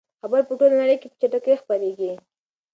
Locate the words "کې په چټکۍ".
1.01-1.55